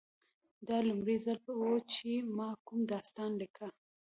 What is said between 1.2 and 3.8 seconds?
ځل و چې ما کوم داستان لیکه